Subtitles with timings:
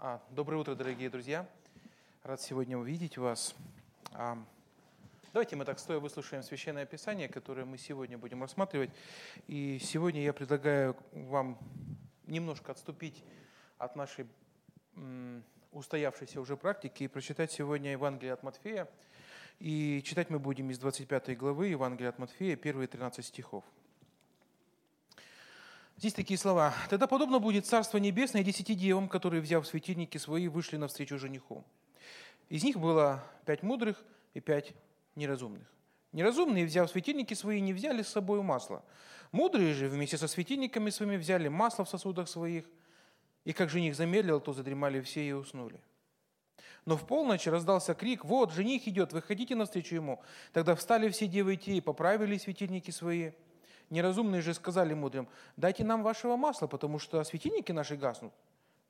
[0.00, 1.44] А, доброе утро, дорогие друзья.
[2.22, 3.56] Рад сегодня увидеть вас.
[4.12, 4.38] А,
[5.32, 8.90] давайте мы так стоя выслушаем Священное Писание, которое мы сегодня будем рассматривать.
[9.48, 11.58] И сегодня я предлагаю вам
[12.28, 13.24] немножко отступить
[13.76, 14.28] от нашей
[14.94, 15.42] м,
[15.72, 18.88] устоявшейся уже практики и прочитать сегодня Евангелие от Матфея.
[19.58, 23.64] И читать мы будем из 25 главы Евангелия от Матфея, первые 13 стихов.
[25.98, 26.72] Здесь такие слова.
[26.90, 31.64] «Тогда подобно будет Царство Небесное десяти девам, которые, взяв светильники свои, вышли навстречу жениху.
[32.48, 34.00] Из них было пять мудрых
[34.32, 34.74] и пять
[35.16, 35.66] неразумных.
[36.12, 38.84] Неразумные, взяв светильники свои, не взяли с собой масло.
[39.32, 42.64] Мудрые же вместе со светильниками своими взяли масло в сосудах своих,
[43.44, 45.80] и как жених замедлил, то задремали все и уснули.
[46.84, 50.22] Но в полночь раздался крик, вот, жених идет, выходите навстречу ему.
[50.52, 53.32] Тогда встали все девы и и поправили светильники свои–
[53.90, 58.32] Неразумные же сказали мудрым, дайте нам вашего масла, потому что светильники наши гаснут.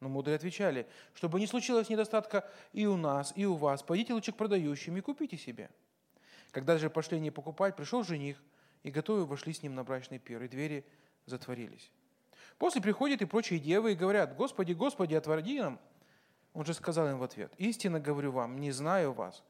[0.00, 4.32] Но мудрые отвечали, чтобы не случилось недостатка и у нас, и у вас, пойдите лучше
[4.32, 5.70] к продающим и купите себе.
[6.50, 8.42] Когда же пошли они покупать, пришел жених,
[8.82, 10.84] и готовы вошли с ним на брачный пир, и двери
[11.26, 11.90] затворились.
[12.58, 15.78] После приходят и прочие девы и говорят, «Господи, Господи, отвори нам!»
[16.54, 19.44] Он же сказал им в ответ, «Истинно говорю вам, не знаю вас.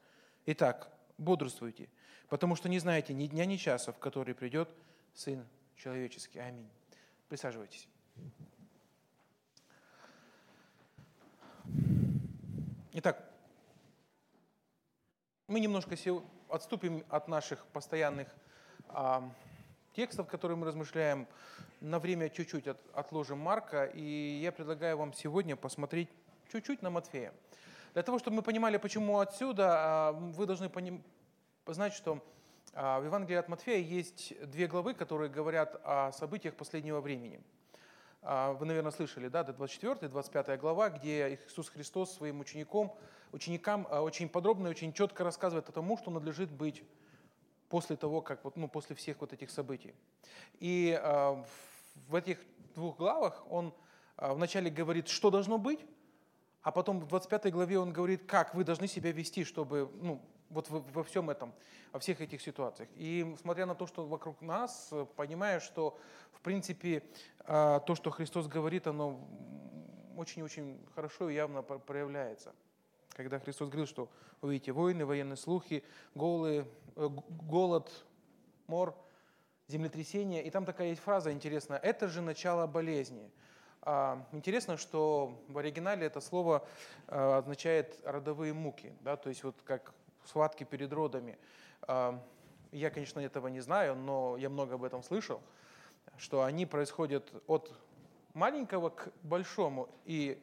[0.45, 1.89] Итак, бодрствуйте,
[2.27, 4.69] потому что не знаете ни дня, ни часа, в который придет
[5.13, 6.39] Сын человеческий.
[6.39, 6.69] Аминь.
[7.27, 7.87] Присаживайтесь.
[12.93, 13.23] Итак,
[15.47, 15.95] мы немножко
[16.47, 18.27] отступим от наших постоянных
[18.87, 19.31] а,
[19.93, 21.27] текстов, которые мы размышляем.
[21.81, 26.09] На время чуть-чуть от, отложим Марка, и я предлагаю вам сегодня посмотреть
[26.51, 27.33] чуть-чуть на Матфея.
[27.93, 31.03] Для того, чтобы мы понимали, почему отсюда, а, вы должны поним,
[31.67, 32.23] знать, что
[32.73, 37.41] в Евангелии от Матфея есть две главы, которые говорят о событиях последнего времени.
[38.21, 42.93] А, вы, наверное, слышали, да, 24 25 глава, где Иисус Христос своим ученикам,
[43.31, 46.83] ученикам а, очень подробно и очень четко рассказывает о том, что надлежит быть
[47.69, 49.93] после того, как, ну, после всех вот этих событий.
[50.59, 50.99] И
[52.07, 52.39] в этих
[52.73, 53.73] двух главах он
[54.17, 55.79] вначале говорит, что должно быть,
[56.63, 60.67] а потом в 25 главе он говорит, как вы должны себя вести, чтобы ну, вот
[60.69, 61.53] во всем этом,
[61.91, 62.89] во всех этих ситуациях.
[62.95, 65.97] И смотря на то, что вокруг нас, понимая, что,
[66.33, 67.03] в принципе,
[67.41, 69.19] а, то, что Христос говорит, оно
[70.17, 72.53] очень-очень хорошо и явно проявляется.
[73.09, 74.09] Когда Христос говорил, что
[74.41, 75.83] вы видите войны, военные слухи,
[76.15, 77.09] голы, э,
[77.47, 77.91] голод,
[78.67, 78.95] мор,
[79.67, 80.43] землетрясение.
[80.43, 81.77] И там такая есть фраза интересная.
[81.77, 83.29] Это же начало болезни.
[83.81, 86.67] А, интересно, что в оригинале это слово
[87.07, 89.93] означает родовые муки, да, то есть вот как
[90.25, 91.37] схватки перед родами.
[91.83, 92.21] А,
[92.71, 95.41] я, конечно, этого не знаю, но я много об этом слышал,
[96.17, 97.71] что они происходят от
[98.33, 100.41] маленького к большому, и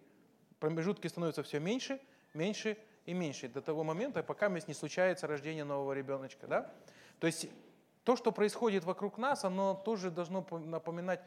[0.58, 2.00] промежутки становятся все меньше,
[2.34, 6.46] меньше и меньше до того момента, пока не случается рождение нового ребеночка.
[6.46, 6.72] Да?
[7.20, 7.48] То есть
[8.04, 11.20] то, что происходит вокруг нас, оно тоже должно напоминать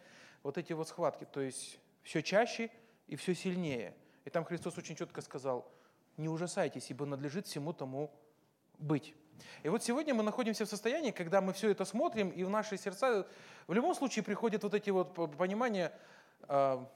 [0.43, 1.25] вот эти вот схватки.
[1.25, 2.69] То есть все чаще
[3.07, 3.93] и все сильнее.
[4.25, 5.69] И там Христос очень четко сказал,
[6.17, 8.11] не ужасайтесь, ибо надлежит всему тому
[8.79, 9.13] быть.
[9.63, 12.77] И вот сегодня мы находимся в состоянии, когда мы все это смотрим, и в наши
[12.77, 13.27] сердца
[13.67, 15.93] в любом случае приходят вот эти вот понимания,
[16.43, 16.87] а,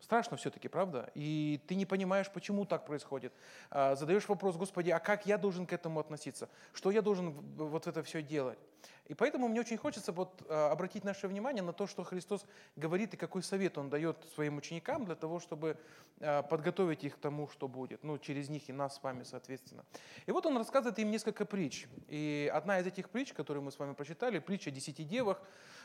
[0.00, 1.10] Страшно все-таки, правда?
[1.14, 3.34] И ты не понимаешь, почему так происходит.
[3.70, 6.48] А, задаешь вопрос, Господи, а как я должен к этому относиться?
[6.72, 8.58] Что я должен вот это все делать?
[9.06, 12.46] И поэтому мне очень хочется вот а, обратить наше внимание на то, что Христос
[12.76, 15.76] говорит и какой совет Он дает своим ученикам для того, чтобы
[16.20, 18.04] а, подготовить их к тому, что будет.
[18.04, 19.84] Ну, через них и нас с вами, соответственно.
[20.26, 21.86] И вот Он рассказывает им несколько притч.
[22.08, 25.42] И одна из этих притч, которую мы с вами прочитали, притча о десяти девах,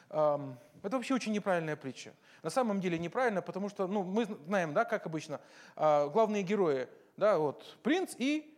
[0.09, 2.13] это вообще очень неправильная притча.
[2.43, 5.41] На самом деле неправильно, потому что, ну, мы знаем, да, как обычно,
[5.75, 8.55] а, главные герои, да, вот, принц и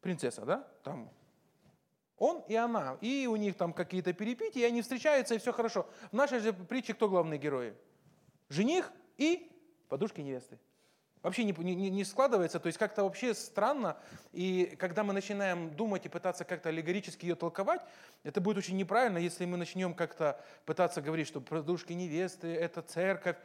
[0.00, 1.10] принцесса, да, там,
[2.18, 5.86] он и она, и у них там какие-то перепития, и они встречаются, и все хорошо.
[6.10, 7.74] В нашей же притче кто главные герои?
[8.48, 9.50] Жених и
[9.88, 10.58] подушки невесты
[11.22, 13.96] вообще не, не, не складывается, то есть как-то вообще странно.
[14.32, 17.82] И когда мы начинаем думать и пытаться как-то аллегорически ее толковать,
[18.24, 23.36] это будет очень неправильно, если мы начнем как-то пытаться говорить, что продушки невесты– это церковь.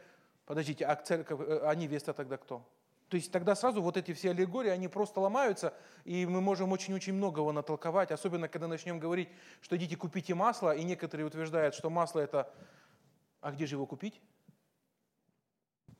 [0.46, 2.66] Подождите, а церковь, э, а невеста тогда кто?
[3.14, 5.72] То есть тогда сразу вот эти все аллегории, они просто ломаются,
[6.04, 9.28] и мы можем очень-очень многого натолковать, особенно когда начнем говорить,
[9.60, 12.52] что идите купите масло, и некоторые утверждают, что масло это...
[13.40, 14.20] А где же его купить?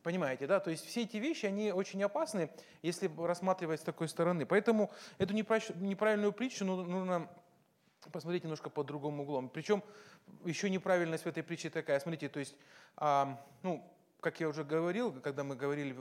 [0.03, 0.59] Понимаете, да?
[0.59, 2.51] То есть все эти вещи, они очень опасны,
[2.83, 4.45] если рассматривать с такой стороны.
[4.45, 7.31] Поэтому эту неправильную притчу нужно
[8.11, 9.51] посмотреть немножко под другим углом.
[9.51, 9.85] Причем
[10.45, 12.01] еще неправильность в этой притче такая.
[12.01, 12.57] Смотрите, то есть,
[12.97, 13.89] а, ну,
[14.19, 15.95] как я уже говорил, когда мы говорили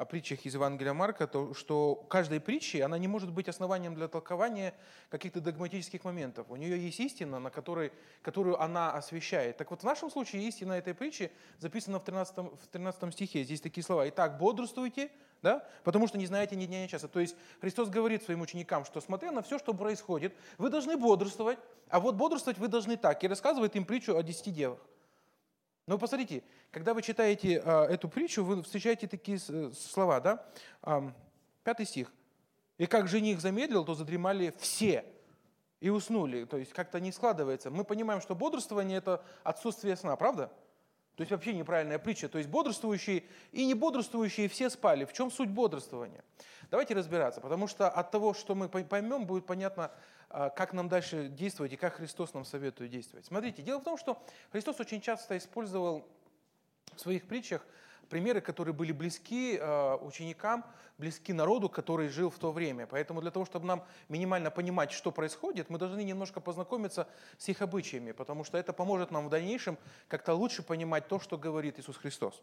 [0.00, 4.08] о притчах из Евангелия Марка, то, что каждой притчи, она не может быть основанием для
[4.08, 4.72] толкования
[5.10, 6.46] каких-то догматических моментов.
[6.48, 7.92] У нее есть истина, на которой,
[8.22, 9.58] которую она освещает.
[9.58, 13.44] Так вот, в нашем случае истина этой притчи записана в 13, в 13 стихе.
[13.44, 14.08] Здесь такие слова.
[14.08, 15.10] «Итак, бодрствуйте,
[15.42, 15.68] да?
[15.84, 17.06] потому что не знаете ни дня, ни часа».
[17.06, 21.58] То есть Христос говорит своим ученикам, что смотря на все, что происходит, вы должны бодрствовать,
[21.90, 23.22] а вот бодрствовать вы должны так.
[23.22, 24.78] И рассказывает им притчу о десяти девах.
[25.90, 30.46] Но посмотрите, когда вы читаете э, эту притчу, вы встречаете такие э, слова, да?
[31.64, 32.12] Пятый стих.
[32.78, 35.04] «И как жених замедлил, то задремали все
[35.80, 36.44] и уснули».
[36.44, 37.72] То есть как-то не складывается.
[37.72, 40.52] Мы понимаем, что бодрствование– это отсутствие сна, правда?
[41.16, 42.28] То есть вообще неправильная притча.
[42.28, 45.04] То есть бодрствующие и не бодрствующие все спали.
[45.04, 46.22] В чем суть бодрствования?
[46.70, 49.90] Давайте разбираться, потому что от того, что мы поймем, будет понятно, а,
[50.30, 53.26] как нам дальше действовать и как Христос нам советует действовать.
[53.26, 54.22] Смотрите, дело в том, что
[54.52, 56.06] Христос очень часто использовал
[56.94, 57.66] в своих притчах
[58.10, 60.64] примеры, которые были близки э, ученикам,
[60.98, 62.86] близки народу, который жил в то время.
[62.86, 67.08] Поэтому для того, чтобы нам минимально понимать, что происходит, мы должны немножко познакомиться
[67.38, 69.78] с их обычаями, потому что это поможет нам в дальнейшем
[70.08, 72.42] как-то лучше понимать то, что говорит Иисус Христос.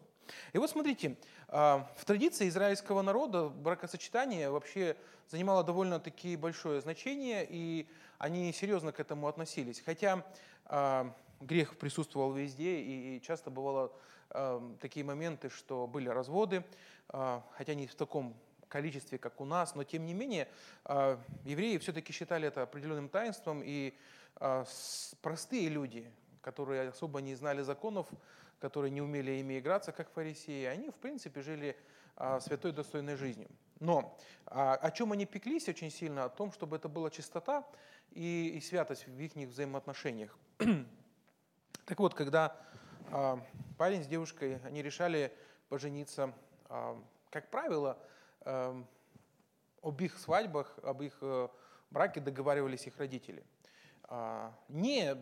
[0.52, 1.16] И вот смотрите,
[1.48, 1.52] э,
[1.96, 4.96] в традиции израильского народа бракосочетание вообще
[5.28, 7.86] занимало довольно-таки большое значение, и
[8.18, 9.82] они серьезно к этому относились.
[9.84, 10.24] Хотя
[10.64, 11.10] э,
[11.40, 13.92] грех присутствовал везде, и часто бывало
[14.30, 16.62] Эм, такие моменты, что были разводы,
[17.08, 18.36] э, хотя не в таком
[18.68, 20.48] количестве, как у нас, но тем не менее
[20.84, 23.96] э, евреи все-таки считали это определенным таинством, и
[24.40, 24.64] э,
[25.22, 26.10] простые люди,
[26.42, 28.06] которые особо не знали законов,
[28.60, 31.76] которые не умели ими играться, как фарисеи, они, в принципе, жили
[32.40, 33.48] святой достойной жизнью.
[33.78, 36.24] Но а, о чем они пеклись очень сильно?
[36.24, 37.64] О том, чтобы это была чистота
[38.10, 40.36] и, и святость в их взаимоотношениях.
[41.84, 42.56] так вот, когда
[43.78, 45.32] парень с девушкой, они решали
[45.68, 46.32] пожениться.
[46.66, 47.00] А,
[47.30, 47.98] как правило,
[48.42, 48.84] а,
[49.82, 51.48] об их свадьбах, об их э,
[51.90, 53.44] браке договаривались их родители.
[54.68, 55.16] Не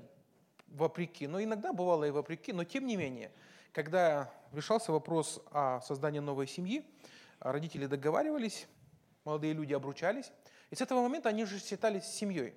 [0.69, 3.33] вопреки, но иногда бывало и вопреки, но тем не менее,
[3.73, 6.85] когда решался вопрос о создании новой семьи,
[7.39, 8.67] родители договаривались,
[9.25, 10.33] молодые люди обручались,
[10.71, 12.55] и с этого момента они же считались семьей.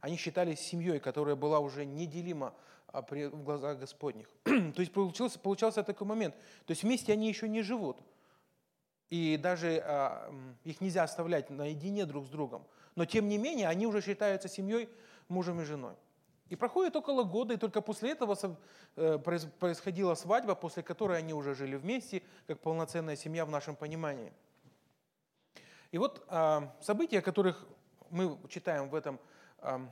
[0.00, 4.28] Они считались семьей, которая была уже неделима а в глазах Господних.
[4.44, 6.34] То есть получился, получался такой момент.
[6.66, 7.98] То есть вместе они еще не живут.
[9.10, 10.32] И даже а,
[10.64, 12.66] их нельзя оставлять наедине друг с другом.
[12.94, 14.88] Но тем не менее, они уже считаются семьей,
[15.28, 15.94] мужем и женой.
[16.48, 18.36] И проходит около года, и только после этого
[18.96, 24.32] э, происходила свадьба, после которой они уже жили вместе, как полноценная семья в нашем понимании.
[25.92, 27.66] И вот а, события, которых
[28.10, 29.20] мы читаем в этом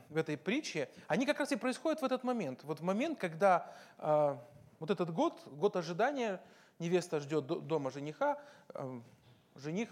[0.09, 2.63] в этой притче, они как раз и происходят в этот момент.
[2.63, 4.43] Вот в момент, когда а,
[4.79, 6.41] вот этот год, год ожидания,
[6.79, 8.39] невеста ждет дома жениха,
[9.55, 9.89] жених...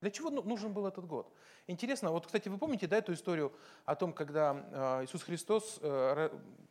[0.00, 1.32] Для чего ну, нужен был этот год?
[1.66, 3.52] Интересно, вот, кстати, вы помните, да, эту историю
[3.84, 6.30] о том, когда а, Иисус Христос, э,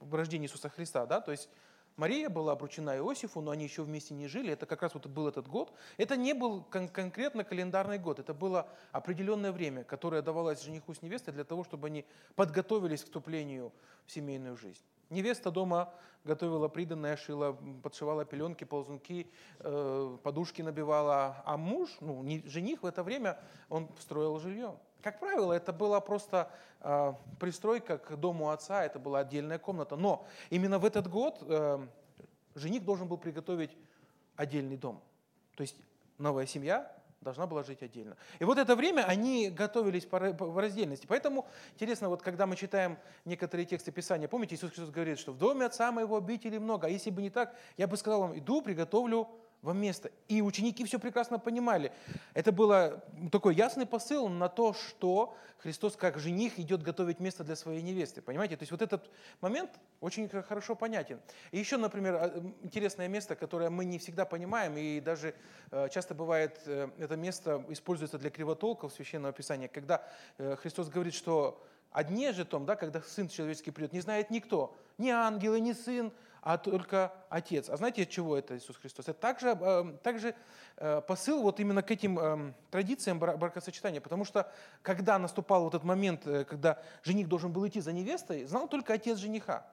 [0.10, 1.50] рождение Иисуса Христа, да, то есть
[1.98, 4.54] Мария была обручена Иосифу, но они еще вместе не жили.
[4.54, 5.74] Это как раз вот был этот год.
[5.98, 8.20] Это не был кон- конкретно календарный год.
[8.20, 12.06] Это было определенное время, которое давалось жениху с невестой для того, чтобы они
[12.36, 13.74] подготовились к вступлению
[14.06, 14.84] в семейную жизнь.
[15.10, 15.92] Невеста дома
[16.24, 19.28] готовила приданное, шила, подшивала пеленки, ползунки,
[19.60, 21.42] э, подушки набивала.
[21.46, 23.40] А муж, ну, не, жених в это время,
[23.70, 24.78] он строил жилье.
[25.02, 26.52] Как правило, это была просто
[26.82, 29.96] э, пристройка к дому отца, это была отдельная комната.
[29.96, 31.88] Но именно в этот год э,
[32.56, 33.72] жених должен был приготовить
[34.36, 35.02] отдельный дом.
[35.56, 35.76] То есть
[36.18, 38.16] новая семья должна была жить отдельно.
[38.40, 41.08] И вот это время они готовились по раздельности.
[41.08, 45.38] Поэтому интересно, вот когда мы читаем некоторые тексты Писания, помните, Иисус Христос говорит, что в
[45.38, 48.62] доме отца моего обители много, а если бы не так, я бы сказал вам, иду,
[48.62, 49.28] приготовлю
[49.62, 50.12] вам место.
[50.28, 51.92] И ученики все прекрасно понимали.
[52.34, 52.72] Это был
[53.32, 58.22] такой ясный посыл на то, что Христос как жених идет готовить место для своей невесты.
[58.22, 58.56] Понимаете?
[58.56, 59.10] То есть вот этот
[59.42, 61.20] момент очень хорошо понятен.
[61.52, 65.34] И еще, например, а, интересное место, которое мы не всегда понимаем, и даже
[65.72, 71.16] э, часто бывает, э, это место используется для кривотолков Священного Писания, когда э, Христос говорит,
[71.16, 75.74] что одни же том, да, когда Сын Человеческий придет, не знает никто, ни ангелы, ни
[75.74, 76.12] Сын,
[76.48, 77.70] а только Отец.
[77.70, 79.10] А знаете, от чего это Иисус Христос?
[79.10, 80.34] Это также, э, также
[80.78, 84.50] э, посыл вот именно к этим э, традициям бракосочетания, потому что
[84.82, 89.18] когда наступал вот этот момент, когда жених должен был идти за невестой, знал только отец
[89.18, 89.66] жениха.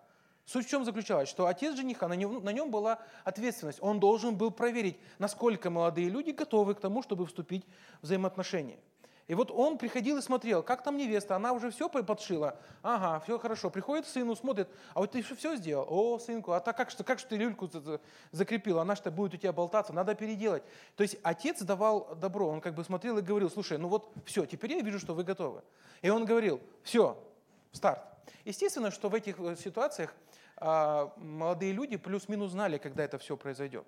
[0.46, 3.78] Суть в чем заключалась, что отец жениха, на нем, на нем была ответственность.
[3.80, 7.64] Он должен был проверить, насколько молодые люди готовы к тому, чтобы вступить
[8.00, 8.80] в взаимоотношения.
[9.26, 12.58] И вот он приходил и смотрел, как там невеста, она уже все подшила.
[12.82, 13.70] Ага, все хорошо.
[13.70, 15.86] Приходит сыну, смотрит, а вот ты все сделал?
[15.88, 17.70] О, сынку, а так как, что, как же ты люльку
[18.32, 18.80] закрепил?
[18.80, 20.62] Она что будет у тебя болтаться, надо переделать.
[20.96, 24.44] То есть отец давал добро, он как бы смотрел и говорил, слушай, ну вот все,
[24.44, 25.62] теперь я вижу, что вы готовы.
[26.02, 27.18] И он говорил, все,
[27.72, 28.02] старт.
[28.44, 30.14] Естественно, что в этих э, ситуациях
[30.56, 33.86] а, молодые люди плюс-минус знали, когда это все произойдет.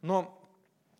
[0.00, 0.39] Но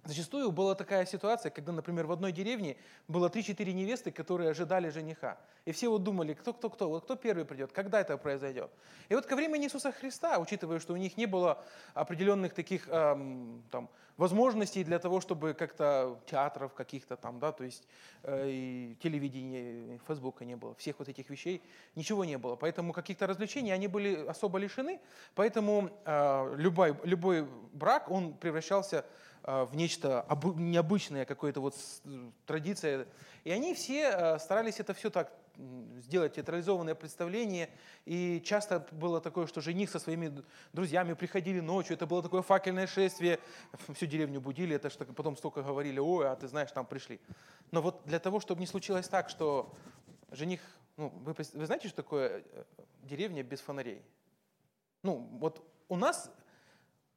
[0.05, 2.77] Зачастую была такая ситуация, когда, например, в одной деревне
[3.07, 5.39] было 3-4 невесты, которые ожидали жениха.
[5.67, 8.71] И все вот думали, кто, кто, кто, вот кто первый придет, когда это произойдет.
[9.11, 13.63] И вот ко времени Иисуса Христа, учитывая, что у них не было определенных таких эм,
[13.71, 17.87] там, возможностей для того, чтобы как-то театров каких-то там, да, то есть
[18.23, 21.63] э, и телевидения, и Фейсбука не было, всех вот этих вещей,
[21.95, 22.57] ничего не было.
[22.57, 24.99] Поэтому каких-то развлечений они были особо лишены,
[25.35, 29.05] поэтому э, любой, любой брак, он превращался
[29.45, 31.75] в нечто необычное, какое-то вот
[32.47, 33.07] традиция.
[33.45, 35.33] И они все а, старались это все так
[35.99, 37.71] сделать театрализованное представление.
[38.05, 40.43] И часто было такое, что жених со своими
[40.73, 41.95] друзьями приходили ночью.
[41.95, 43.39] Это было такое факельное шествие.
[43.95, 44.77] Всю деревню будили.
[44.77, 47.21] Это что потом столько говорили, ой, а ты знаешь, там пришли.
[47.71, 49.73] Но вот для того, чтобы не случилось так, что
[50.31, 50.61] жених...
[50.97, 52.65] Ну, вы, вы знаете, что такое э,
[53.03, 54.03] деревня без фонарей?
[55.03, 56.31] Ну, вот у нас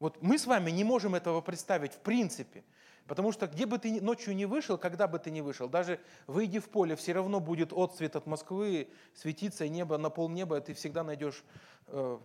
[0.03, 2.65] вот мы с вами не можем этого представить в принципе.
[3.07, 6.59] Потому что где бы ты ночью не вышел, когда бы ты не вышел, даже выйди
[6.59, 11.05] в поле, все равно будет отцвет от Москвы, светиться небо на пол неба, ты всегда
[11.05, 11.41] найдешь...
[11.87, 12.19] Э,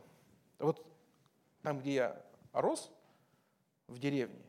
[0.58, 0.85] вот
[1.62, 2.90] там, где я рос,
[3.87, 4.42] в деревне,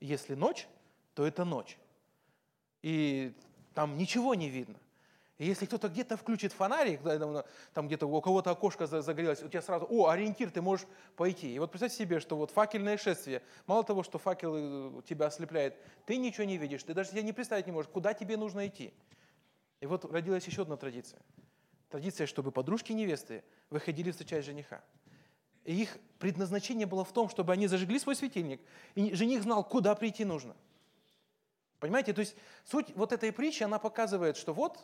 [0.00, 0.66] если ночь,
[1.14, 1.78] то это ночь.
[2.82, 3.34] И
[3.72, 4.80] там ничего не видно.
[5.38, 7.00] И если кто-то где-то включит фонарик,
[7.72, 10.86] там где-то у кого-то окошко загорелось, у тебя сразу, о, ориентир, ты можешь
[11.16, 11.52] пойти.
[11.52, 15.76] И вот представь себе, что вот факельное шествие, мало того, что факел э, тебя ослепляет,
[16.06, 18.94] ты ничего не видишь, ты даже себе не представить не можешь, куда тебе нужно идти.
[19.80, 21.20] И вот родилась еще одна традиция.
[21.90, 24.84] Традиция, чтобы подружки невесты выходили встречать жениха.
[25.64, 28.60] И их предназначение было в том, чтобы они зажгли свой светильник,
[28.94, 30.54] и жених знал, куда прийти нужно.
[31.80, 34.78] Понимаете, то есть суть вот этой притчи, она показывает, что вот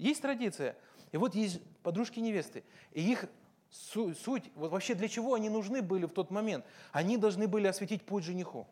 [0.00, 0.76] есть традиция.
[1.12, 2.64] И вот есть подружки невесты.
[2.92, 3.26] И их
[3.70, 6.64] суть, вот вообще для чего они нужны были в тот момент?
[6.92, 8.66] Они должны были осветить путь жениху.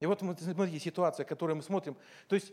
[0.00, 1.96] И вот смотрите, ситуация, которую мы смотрим.
[2.28, 2.52] То есть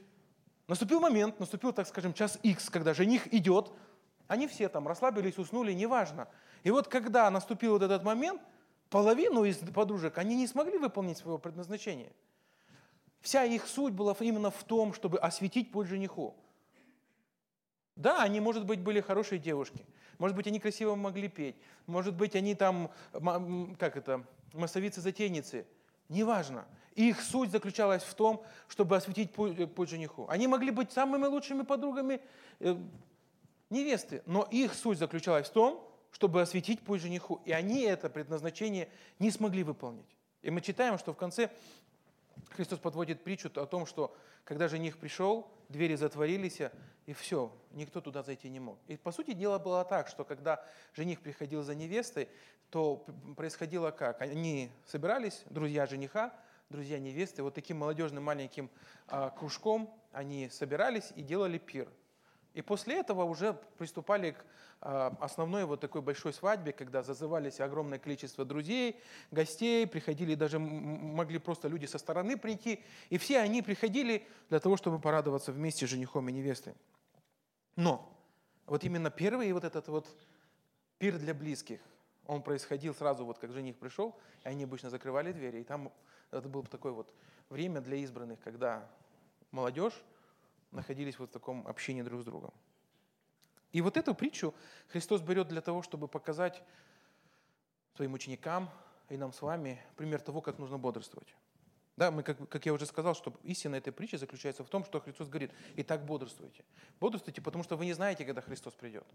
[0.67, 3.71] наступил момент, наступил, так скажем, час X, когда жених идет,
[4.27, 6.27] они все там расслабились, уснули, неважно.
[6.63, 8.41] И вот когда наступил вот этот момент,
[8.89, 12.11] половину из подружек, они не смогли выполнить своего предназначения.
[13.21, 16.35] Вся их суть была именно в том, чтобы осветить путь жениху.
[17.95, 19.85] Да, они, может быть, были хорошие девушки.
[20.17, 21.55] Может быть, они красиво могли петь.
[21.87, 22.91] Может быть, они там,
[23.79, 25.65] как это, массовицы-затейницы.
[26.09, 26.65] Неважно.
[26.95, 30.27] Их суть заключалась в том, чтобы осветить путь, э, путь жениху.
[30.29, 32.21] Они могли быть самыми лучшими подругами
[32.59, 32.77] э,
[33.69, 37.41] невесты, но их суть заключалась в том, чтобы осветить путь жениху.
[37.43, 38.87] И они это предназначение
[39.19, 40.15] не смогли выполнить.
[40.41, 41.49] И мы читаем, что в конце
[42.51, 46.61] Христос подводит притчу о том, что когда жених пришел, двери затворились,
[47.05, 48.79] и все, никто туда зайти не мог.
[48.87, 50.63] И по сути дела было так, что когда
[50.93, 52.29] жених приходил за невестой,
[52.69, 54.21] то происходило как?
[54.21, 56.33] Они собирались, друзья жениха,
[56.69, 58.69] друзья невесты, вот таким молодежным маленьким
[59.07, 61.87] а, кружком они собирались и делали пир.
[62.53, 64.45] И после этого уже приступали к
[64.85, 69.01] основной вот такой большой свадьбе, когда зазывались огромное количество друзей,
[69.31, 74.77] гостей, приходили даже, могли просто люди со стороны прийти, и все они приходили для того,
[74.77, 76.75] чтобы порадоваться вместе с женихом и невестой.
[77.75, 78.15] Но
[78.67, 80.07] вот именно первый вот этот вот
[80.99, 81.79] пир для близких,
[82.27, 85.91] он происходил сразу, вот как жених пришел, и они обычно закрывали двери, и там
[86.29, 87.11] это было такое вот
[87.49, 88.87] время для избранных, когда
[89.49, 89.99] молодежь
[90.69, 92.53] находились вот в таком общении друг с другом.
[93.75, 94.53] И вот эту притчу
[94.87, 96.63] Христос берет для того, чтобы показать
[97.93, 98.69] своим ученикам
[99.09, 101.35] и нам с вами пример того, как нужно бодрствовать.
[101.97, 105.01] Да, мы, как, как я уже сказал, что истина этой притчи заключается в том, что
[105.01, 106.63] Христос говорит, и так бодрствуйте.
[107.01, 109.05] Бодрствуйте, потому что вы не знаете, когда Христос придет.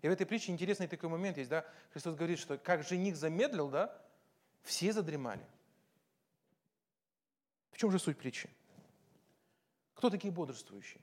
[0.00, 3.68] И в этой притче интересный такой момент есть, да, Христос говорит, что как жених замедлил,
[3.68, 4.00] да,
[4.62, 5.44] все задремали.
[7.70, 8.48] В чем же суть притчи?
[9.92, 11.02] Кто такие бодрствующие?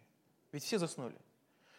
[0.51, 1.15] Ведь все заснули.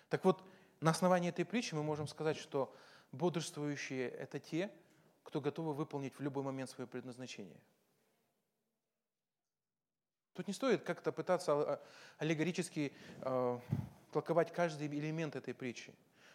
[0.09, 0.45] Так вот,
[0.85, 2.71] на основании этой притчи мы можем сказать, что
[3.11, 4.71] бодрствующие– это те,
[5.23, 7.59] кто готовы выполнить в любой момент свое предназначение.
[10.35, 11.83] Тут не стоит как-то пытаться а,
[12.19, 13.59] аллегорически э,
[14.13, 15.95] толковать каждый элемент этой притчи.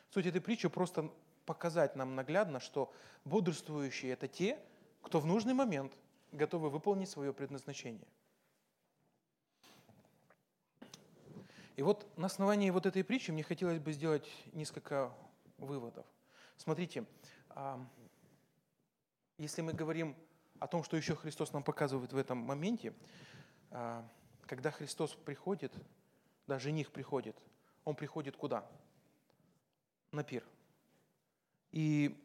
[0.10, 1.12] Суть этой притчи просто
[1.46, 2.92] показать нам наглядно, что
[3.26, 4.58] бодрствующие– это те,
[5.04, 5.96] кто в нужный момент
[6.32, 8.08] готовы выполнить свое предназначение.
[11.80, 15.14] И вот на основании вот этой притчи мне хотелось бы сделать несколько
[15.58, 16.06] выводов.
[16.58, 17.06] Смотрите,
[19.38, 20.14] если мы говорим
[20.60, 22.94] о том, что еще Христос нам показывает в этом моменте,
[23.72, 24.06] а,
[24.42, 25.74] когда Христос приходит,
[26.48, 27.38] да, жених приходит,
[27.86, 28.70] он приходит куда?
[30.12, 30.44] На пир.
[31.72, 32.22] И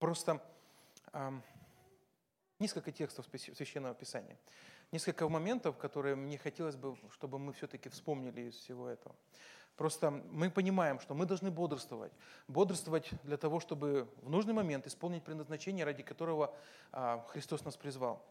[0.00, 0.42] просто
[2.58, 4.36] несколько текстов Священного Писания,
[4.92, 9.14] несколько моментов, которые мне хотелось бы, чтобы мы все-таки вспомнили из всего этого.
[9.76, 12.12] Просто мы понимаем, что мы должны бодрствовать.
[12.48, 16.54] Бодрствовать для того, чтобы в нужный момент исполнить предназначение, ради которого
[16.92, 18.24] а, Христос нас призвал.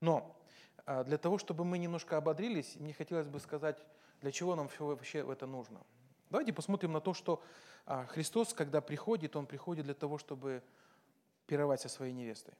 [0.00, 0.36] Но
[0.84, 3.82] а, для того, чтобы мы немножко ободрились, мне хотелось бы сказать,
[4.20, 5.80] для чего нам вообще это нужно.
[6.28, 7.42] Давайте посмотрим на то, что
[7.86, 10.62] а, Христос, когда приходит, Он приходит для того, чтобы
[11.46, 12.54] пировать со своей невестой.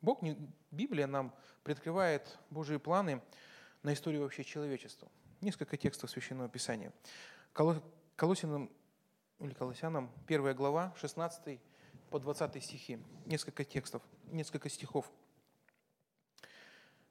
[0.00, 0.22] Бог,
[0.70, 3.20] Библия нам предкрывает Божьи планы
[3.82, 5.08] на историю вообще человечества.
[5.40, 6.92] Несколько текстов Священного Писания.
[8.16, 8.70] Колосинам
[9.40, 11.60] или Колоссянам, первая глава, 16
[12.10, 12.98] по 20 стихи.
[13.26, 15.10] Несколько текстов, несколько стихов.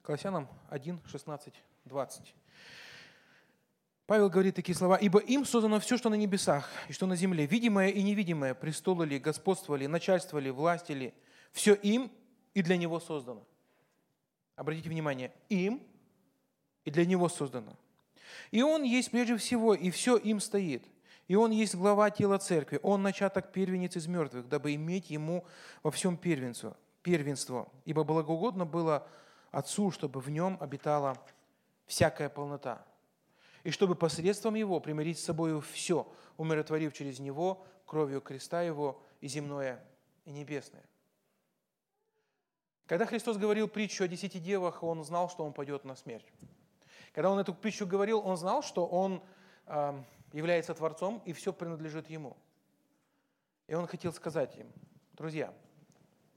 [0.02, 1.54] Колоссянам 1, 16,
[1.84, 2.34] 20.
[4.06, 4.96] Павел говорит такие слова.
[4.96, 9.04] «Ибо им создано все, что на небесах и что на земле, видимое и невидимое, престолы
[9.04, 11.14] ли, господство ли, начальство ли, власти ли,
[11.52, 12.10] все им
[12.58, 13.46] и для него создано».
[14.56, 15.80] Обратите внимание, им
[16.84, 17.76] и для него создано.
[18.50, 20.84] И Он есть прежде всего, и все им стоит.
[21.28, 22.80] И Он есть глава тела церкви.
[22.82, 25.46] Он начаток первенец из мертвых, дабы иметь Ему
[25.84, 26.76] во всем первенство.
[27.02, 27.68] первенство.
[27.84, 29.06] Ибо благоугодно было
[29.52, 31.16] Отцу, чтобы в Нем обитала
[31.86, 32.84] всякая полнота.
[33.62, 39.28] И чтобы посредством Его примирить с собой все, умиротворив через Него кровью креста Его и
[39.28, 39.84] земное,
[40.24, 40.82] и небесное.
[42.88, 46.26] Когда Христос говорил притчу о десяти девах, Он знал, что Он пойдет на смерть.
[47.12, 49.22] Когда он эту притчу говорил, он знал, что он
[50.32, 52.36] является Творцом, и все принадлежит Ему.
[53.66, 54.72] И он хотел сказать им,
[55.14, 55.52] друзья,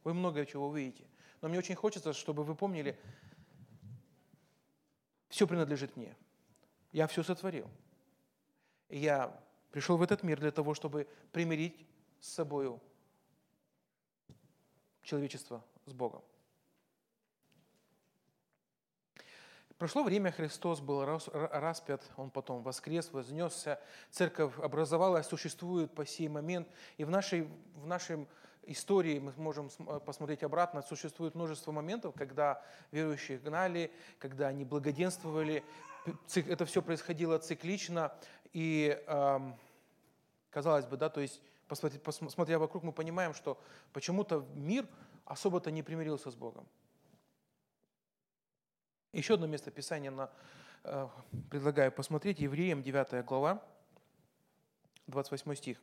[0.03, 1.05] вы многое чего увидите,
[1.39, 2.99] но мне очень хочется, чтобы вы помнили,
[5.29, 6.15] все принадлежит мне.
[6.91, 7.69] Я все сотворил.
[8.89, 9.39] И я
[9.71, 11.87] пришел в этот мир для того, чтобы примирить
[12.19, 12.81] с собою
[15.03, 16.21] человечество с Богом.
[19.81, 23.79] Прошло время, Христос был распят, Он потом воскрес, вознесся,
[24.11, 26.67] церковь образовалась, существует по сей момент.
[26.97, 28.27] И в нашей, в нашей
[28.61, 35.63] истории мы можем э, посмотреть обратно, существует множество моментов, когда верующие гнали, когда они благоденствовали.
[36.35, 38.13] Это все происходило циклично.
[38.53, 39.03] И
[40.51, 43.59] казалось бы, да, то есть, посмотря вокруг, мы понимаем, что
[43.93, 44.85] почему-то мир
[45.25, 46.67] особо-то не примирился с Богом.
[49.13, 50.29] Еще одно место Писания на,
[50.83, 51.07] э,
[51.49, 52.39] предлагаю посмотреть.
[52.39, 53.61] Евреям 9 глава,
[55.07, 55.81] 28 стих.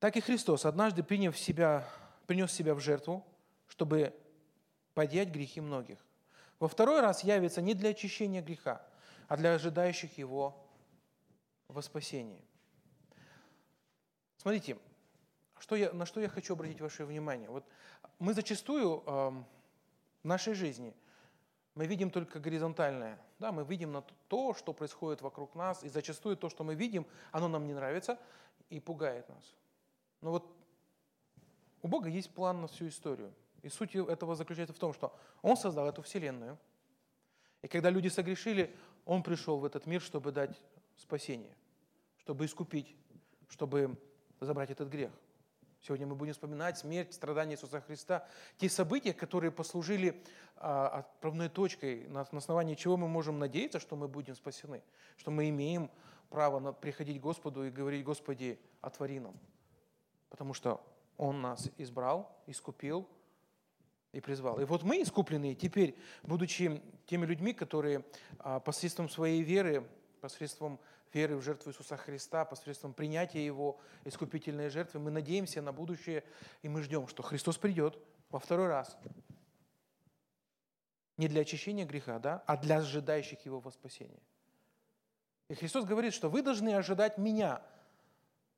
[0.00, 1.88] Так и Христос, однажды приняв себя,
[2.26, 3.24] принес себя в жертву,
[3.68, 4.14] чтобы
[4.92, 5.98] поднять грехи многих.
[6.58, 8.86] Во второй раз явится не для очищения греха,
[9.26, 10.62] а для ожидающих его
[11.68, 12.44] во спасении.
[14.36, 14.76] Смотрите,
[15.58, 17.48] что я, на что я хочу обратить ваше внимание.
[17.48, 17.64] Вот
[18.18, 19.30] мы зачастую э,
[20.22, 20.94] в нашей жизни–
[21.80, 23.18] мы видим только горизонтальное.
[23.38, 27.06] Да, мы видим на то, что происходит вокруг нас, и зачастую то, что мы видим,
[27.32, 28.18] оно нам не нравится
[28.68, 29.54] и пугает нас.
[30.20, 30.54] Но вот
[31.80, 33.32] у Бога есть план на всю историю.
[33.62, 36.58] И суть этого заключается в том, что Он создал эту вселенную.
[37.62, 40.60] И когда люди согрешили, Он пришел в этот мир, чтобы дать
[40.98, 41.56] спасение,
[42.18, 42.94] чтобы искупить,
[43.48, 43.96] чтобы
[44.38, 45.12] забрать этот грех–
[45.82, 48.26] Сегодня мы будем вспоминать смерть, страдания Иисуса Христа,
[48.58, 50.22] те события, которые послужили
[50.56, 54.82] а, отправной точкой, на основании чего мы можем надеяться, что мы будем спасены,
[55.16, 55.90] что мы имеем
[56.28, 59.34] право приходить к Господу и говорить, Господи, отвори нам.
[60.28, 60.82] Потому что
[61.16, 63.08] Он нас избрал, искупил
[64.12, 64.60] и призвал.
[64.60, 68.04] И вот мы искупленные теперь, будучи теми людьми, которые
[68.38, 69.88] а, посредством своей веры,
[70.20, 70.78] посредством
[71.12, 76.24] веры в жертву Иисуса Христа, посредством принятия Его искупительной жертвы, мы надеемся на будущее,
[76.62, 77.98] и мы ждем, что Христос придет
[78.30, 78.96] во второй раз.
[81.16, 84.22] Не для очищения греха, да, а для ожидающих Его во спасение.
[85.48, 87.62] И Христос говорит, что вы должны ожидать Меня,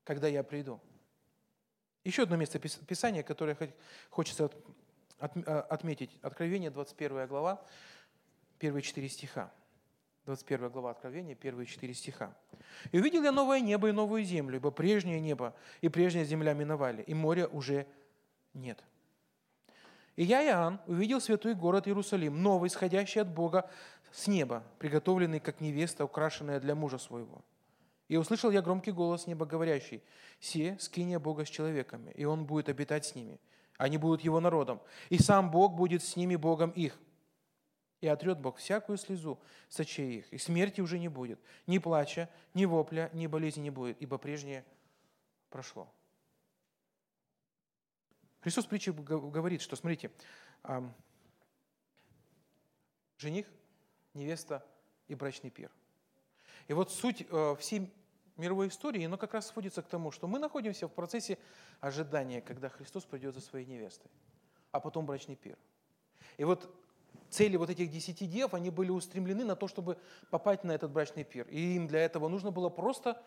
[0.05, 0.81] когда Я приду.
[2.05, 3.57] Еще одно место Писания, которое
[4.11, 4.51] хочется
[5.19, 6.19] отметить.
[6.21, 7.65] Откровение, 21 глава,
[8.59, 9.53] первые четыре стиха.
[10.27, 12.33] 21 глава Откровения, первые четыре стиха.
[12.93, 17.03] «И увидел я новое небо и новую землю, ибо прежнее небо и прежняя земля миновали,
[17.03, 17.87] и моря уже
[18.55, 18.83] нет».
[20.15, 23.69] И я, Иоанн, увидел святой город Иерусалим, новый, исходящий от Бога
[24.13, 27.43] с неба, приготовленный как невеста, украшенная для мужа своего.
[28.09, 30.03] И услышал я громкий голос неба, говорящий,
[30.39, 33.41] «Се, скиния Бога с человеками, и Он будет обитать с ними.
[33.77, 36.97] Они будут Его народом, и сам Бог будет с ними Богом их.
[38.03, 42.29] И отрет Бог всякую слезу с очей их, и смерти уже не будет, ни плача,
[42.53, 44.65] ни вопля, ни болезни не будет, ибо прежнее
[45.49, 45.89] прошло».
[48.41, 50.11] Христос в говорит, что, смотрите,
[53.19, 53.47] жених,
[54.15, 54.67] невеста
[55.07, 55.71] и брачный пир.
[56.67, 57.93] И вот суть э, всей
[58.37, 61.39] мировой истории, но как раз сводится к тому, что мы находимся в процессе
[61.81, 64.11] ожидания, когда Христос придет за своей невестой,
[64.73, 65.57] а потом брачный пир.
[66.37, 66.69] И вот
[67.33, 69.99] цели вот этих десяти дев, они были устремлены на то, чтобы
[70.31, 71.49] попасть на этот брачный пир.
[71.49, 73.23] И им для этого нужно было просто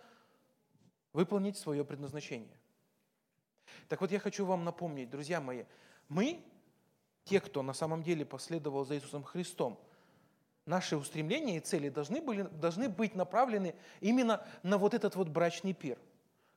[1.12, 2.58] выполнить свое предназначение.
[3.88, 5.64] Так вот, я хочу вам напомнить, друзья мои,
[6.08, 6.44] мы,
[7.24, 9.80] те, кто на самом деле последовал за Иисусом Христом,
[10.66, 15.74] наши устремления и цели должны, были, должны быть направлены именно на вот этот вот брачный
[15.74, 15.98] пир,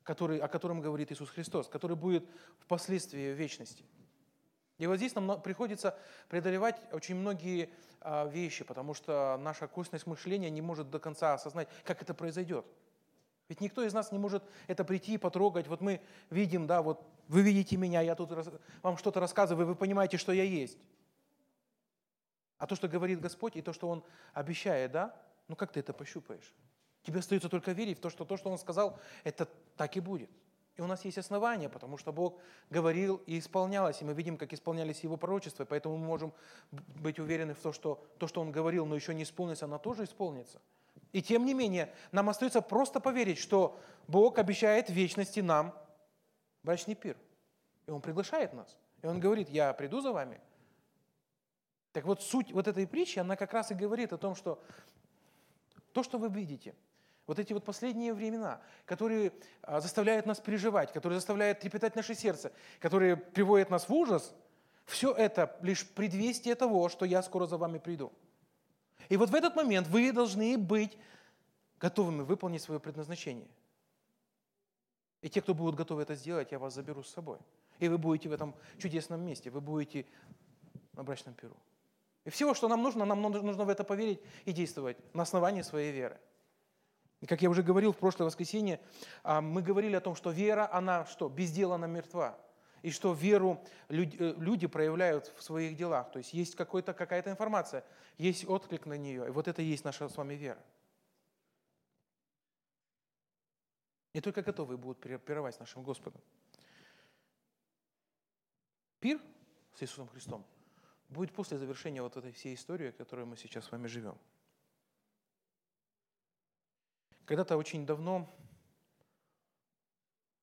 [0.03, 2.27] который, о котором говорит Иисус Христос, который будет
[2.59, 3.85] впоследствии в вечности.
[4.79, 7.69] И вот здесь нам приходится преодолевать очень многие
[8.01, 12.65] а, вещи, потому что наша костность мышления не может до конца осознать, как это произойдет.
[13.49, 15.67] Ведь никто из нас не может это прийти и потрогать.
[15.67, 18.31] Вот мы видим, да, вот вы видите меня, я тут
[18.83, 20.79] вам что-то рассказываю, вы понимаете, что я есть.
[22.59, 25.17] А то, что говорит Господь, и то, что Он обещает, да,
[25.49, 26.55] ну как ты это пощупаешь?
[27.03, 30.31] Тебе остается только верить в то, что то, что Он сказал, это так и будет.
[30.79, 32.39] И у нас есть основания, потому что Бог
[32.71, 36.33] говорил и исполнялось, и мы видим, как исполнялись Его пророчества, и поэтому мы можем
[36.71, 40.05] быть уверены в том, что то, что Он говорил, но еще не исполнится, оно тоже
[40.05, 40.61] исполнится.
[41.13, 45.75] И тем не менее, нам остается просто поверить, что Бог обещает вечности нам
[46.63, 47.17] брачный пир.
[47.89, 48.77] И Он приглашает нас.
[49.03, 50.41] И Он говорит, я приду за вами.
[51.91, 54.63] Так вот, суть вот этой притчи, она как раз и говорит о том, что
[55.93, 56.77] то, что вы видите,
[57.29, 62.51] вот эти вот последние времена, которые а, заставляют нас переживать, которые заставляют трепетать наше сердце,
[62.81, 64.35] которые приводят нас в ужас,
[64.87, 68.11] все это лишь предвестие того, что я скоро за вами приду.
[69.11, 70.97] И вот в этот момент вы должны быть
[71.79, 73.49] готовыми выполнить свое предназначение.
[75.21, 77.39] И те, кто будут готовы это сделать, я вас заберу с собой.
[77.79, 80.07] И вы будете в этом чудесном месте, вы будете
[80.95, 81.57] на брачном перу.
[82.25, 85.93] И всего, что нам нужно, нам нужно в это поверить и действовать на основании своей
[85.93, 86.19] веры.
[87.21, 88.81] И как я уже говорил в прошлое воскресенье,
[89.23, 91.29] а, мы говорили о том, что вера, она что?
[91.29, 92.39] Без дела она мертва.
[92.83, 96.13] И что веру э, люди проявляют в своих делах.
[96.13, 97.85] То есть есть какая-то информация,
[98.19, 99.27] есть отклик на нее.
[99.27, 100.63] И вот это и есть наша с вами вера.
[104.13, 106.21] И только готовые будут пировать с нашим Господом.
[109.01, 109.21] Пир
[109.75, 110.45] с Иисусом Христом
[111.09, 114.19] будет после завершения вот этой всей истории, в которой мы сейчас с вами живем.
[117.29, 118.27] Когда-то очень давно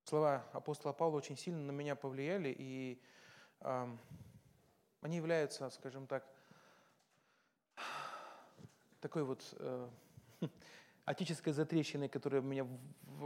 [0.04, 3.02] слова апостола Павла очень сильно на меня повлияли, и
[3.62, 3.96] э,
[5.00, 6.24] они являются, скажем так,
[9.00, 9.88] такой вот э,
[11.04, 12.68] отеческой затрещиной, которая меня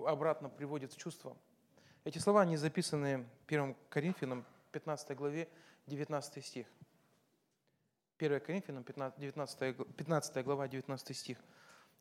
[0.07, 1.37] обратно приводит в чувство.
[2.05, 5.51] Эти слова, они записаны 1 Коринфянам, 15 главе,
[5.87, 6.67] 19 стих.
[8.17, 11.37] 1 Коринфянам, 15, 15 глава, 19 стих.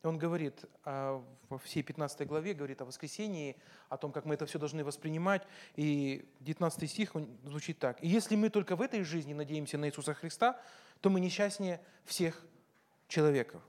[0.02, 3.56] Он говорит а, во всей 15 главе, говорит о воскресении,
[3.90, 5.42] о том, как мы это все должны воспринимать.
[5.76, 8.02] И 19 стих он звучит так.
[8.02, 10.58] «И если мы только в этой жизни надеемся на Иисуса Христа,
[11.00, 12.42] то мы несчастнее всех
[13.08, 13.62] человеков».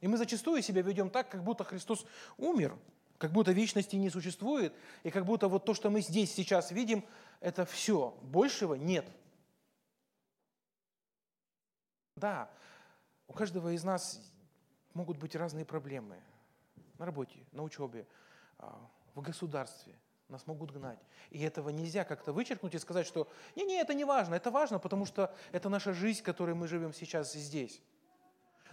[0.00, 2.06] И мы зачастую себя ведем так, как будто Христос
[2.38, 2.74] умер,
[3.18, 7.04] как будто вечности не существует, и как будто вот то, что мы здесь сейчас видим,
[7.40, 8.16] это все.
[8.22, 9.04] Большего нет.
[12.16, 12.50] Да,
[13.28, 14.20] у каждого из нас
[14.94, 16.16] могут быть разные проблемы.
[16.98, 18.06] На работе, на учебе,
[18.58, 18.78] а,
[19.14, 19.94] в государстве.
[20.28, 20.98] Нас могут гнать.
[21.30, 24.34] И этого нельзя как-то вычеркнуть и сказать, что не-не, это не важно.
[24.34, 27.80] Это важно, потому что это наша жизнь, в которой мы живем сейчас здесь.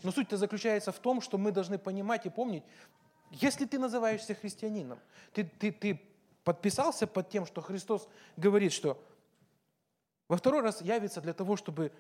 [0.04, 2.64] Но суть-то заключается в том, что мы должны понимать и помнить,
[3.32, 5.00] если ты называешься христианином,
[5.34, 6.02] ты, ты, ты
[6.44, 9.04] подписался под тем, что Христос говорит, что
[10.28, 11.92] во второй раз явится для того, чтобы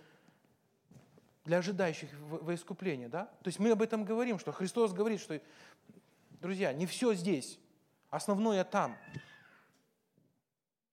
[1.48, 3.26] для ожидающих во искупление, да?
[3.42, 5.42] То есть мы об этом говорим, что Христос говорит, что,
[6.42, 7.58] друзья, не все здесь,
[8.10, 8.98] основное там.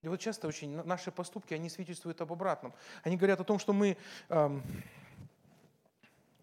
[0.02, 2.72] И вот часто очень наши поступки, они свидетельствуют об обратном.
[3.02, 3.96] Они говорят о том, что мы
[4.28, 4.62] эм,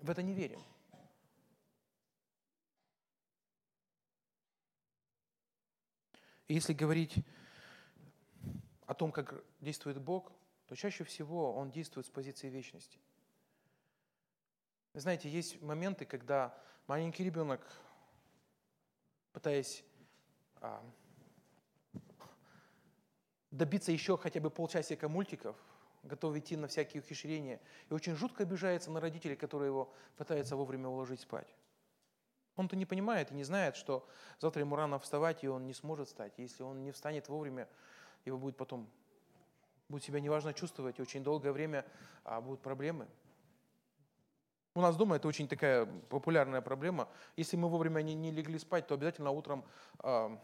[0.01, 0.61] в это не верим.
[6.49, 7.15] И если говорить
[8.87, 10.33] о том, как действует Бог,
[10.67, 12.99] то чаще всего он действует с позиции вечности.
[14.93, 16.53] Вы знаете, есть моменты, когда
[16.87, 17.61] маленький ребенок,
[19.31, 19.85] пытаясь
[20.59, 20.83] а,
[23.51, 25.55] добиться еще хотя бы полчасика мультиков,
[26.03, 30.89] готов идти на всякие ухищрения, и очень жутко обижается на родителей, которые его пытаются вовремя
[30.89, 31.55] уложить спать.
[32.57, 34.05] Он-то не понимает и не знает, что
[34.39, 36.33] завтра ему рано вставать, и он не сможет встать.
[36.37, 37.69] Если он не встанет вовремя,
[38.25, 38.89] его будет потом,
[39.87, 41.85] будет себя неважно чувствовать, и очень долгое время
[42.25, 43.07] а, будут проблемы.
[44.73, 47.09] У нас дома это очень такая популярная проблема.
[47.35, 49.65] Если мы вовремя не, не легли спать, то обязательно утром
[49.99, 50.39] а,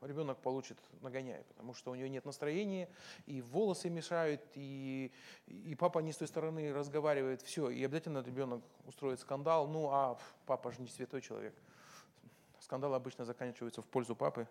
[0.00, 2.88] ребенок получит нагоняй, потому что у нее нет настроения,
[3.26, 5.12] и волосы мешают, и,
[5.46, 10.18] и папа не с той стороны разговаривает, все, и обязательно ребенок устроит скандал, ну а
[10.46, 11.54] папа же не святой человек.
[12.58, 14.48] Скандалы обычно заканчиваются в пользу папы.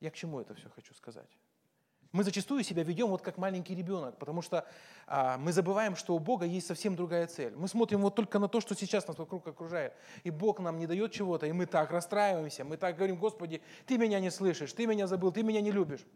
[0.00, 1.30] Я к чему это все хочу сказать?
[2.12, 4.66] Мы зачастую себя ведем вот как маленький ребенок, потому что
[5.06, 7.54] а, мы забываем, что у Бога есть совсем другая цель.
[7.54, 9.92] Мы смотрим вот только на то, что сейчас нас вокруг окружает.
[10.24, 13.98] И Бог нам не дает чего-то, и мы так расстраиваемся, мы так говорим, Господи, Ты
[13.98, 16.06] меня не слышишь, Ты меня забыл, Ты меня не любишь.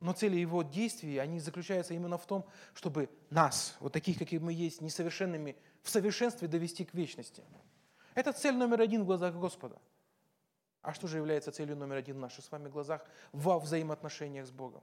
[0.00, 4.52] Но цели Его действий, они заключаются именно в том, чтобы нас, вот таких, какие мы
[4.52, 7.42] есть, несовершенными, в совершенстве довести к вечности.
[8.14, 9.78] Это цель номер один в глазах Господа–
[10.84, 14.50] а что же является целью номер один в наших с вами глазах во взаимоотношениях с
[14.50, 14.82] Богом?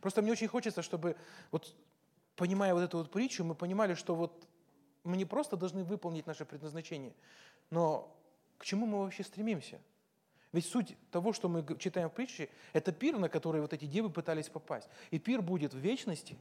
[0.00, 1.16] Просто мне очень хочется, чтобы,
[1.52, 1.74] вот,
[2.34, 4.46] понимая вот эту вот притчу, мы понимали, что вот
[5.04, 7.14] мы не просто должны выполнить наше предназначение,
[7.70, 8.12] но
[8.58, 9.80] к чему мы вообще стремимся?
[10.50, 14.10] Ведь суть того, что мы читаем в притче, это пир, на который вот эти девы
[14.10, 14.88] пытались попасть.
[15.10, 16.36] И пир будет в вечности,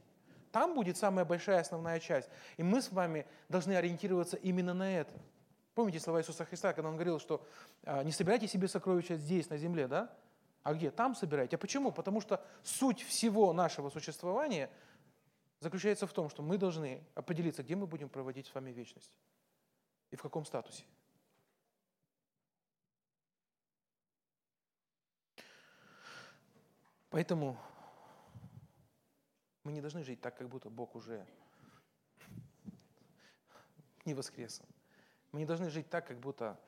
[0.52, 2.30] там будет самая большая основная часть.
[2.58, 5.13] И мы с вами должны ориентироваться именно на это–
[5.74, 7.46] Помните слова Иисуса Христа, когда Он говорил, что
[7.84, 10.14] а, не собирайте себе сокровища здесь, на земле, да?
[10.64, 10.92] А где?
[10.92, 11.56] Там собирайте.
[11.56, 11.92] А почему?
[11.92, 14.70] Потому что суть всего нашего существования
[15.60, 19.12] заключается в том, что мы должны определиться, где мы будем проводить с вами вечность
[20.12, 20.84] и в каком статусе.
[27.10, 27.58] Поэтому
[29.64, 31.26] мы не должны жить так, как будто Бог уже
[34.06, 34.66] не воскресен.
[35.32, 36.60] Мы не должны жить так, как будто,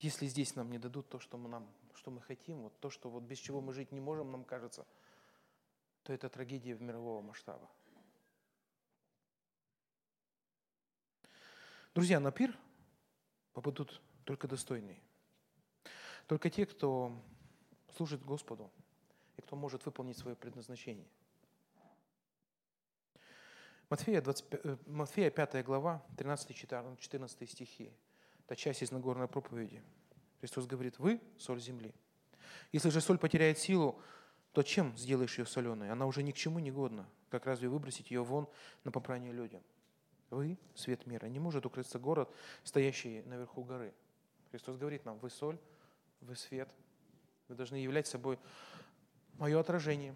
[0.00, 3.08] если здесь нам не дадут то, что мы, нам, что мы хотим, вот то, что
[3.08, 4.86] вот без чего мы жить не можем, нам кажется,
[6.02, 7.70] то это трагедия мирового масштаба.
[11.94, 12.56] Друзья, на пир
[13.52, 15.00] попадут только достойные.
[16.26, 17.12] Только те, кто
[17.96, 18.70] служит Господу
[19.36, 21.08] и кто может выполнить свое предназначение–
[23.92, 27.92] Матфея, 25, э, Матфея 5 глава, 13-14 стихи.
[28.46, 29.82] Это часть из Нагорной проповеди.
[30.40, 31.94] Христос говорит, вы– соль земли.
[32.72, 34.00] Если же соль потеряет силу,
[34.52, 35.90] то чем сделаешь ее соленой?
[35.90, 37.06] Она уже ни к чему не годна.
[37.28, 38.48] Как разве выбросить ее вон
[38.82, 39.62] на попрание людям?
[40.30, 41.26] Вы– свет мира.
[41.26, 43.92] Не может укрыться город, стоящий наверху горы.
[44.52, 45.58] Христос говорит нам, вы соль,
[46.22, 46.74] вы свет.
[47.48, 48.38] Вы должны являть собой
[49.34, 50.14] мое отражение.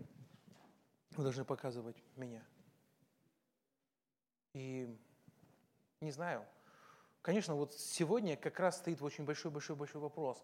[1.11, 2.43] Вы должны показывать меня.
[4.57, 4.89] И
[6.01, 6.43] не знаю,
[7.21, 10.43] конечно, вот сегодня как раз стоит очень большой-большой-большой вопрос.